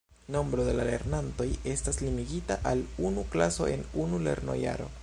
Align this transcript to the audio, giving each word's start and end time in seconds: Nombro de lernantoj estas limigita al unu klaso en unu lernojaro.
Nombro 0.35 0.63
de 0.67 0.71
lernantoj 0.79 1.47
estas 1.73 2.01
limigita 2.07 2.59
al 2.73 2.83
unu 3.11 3.29
klaso 3.37 3.71
en 3.77 3.89
unu 4.07 4.27
lernojaro. 4.29 4.95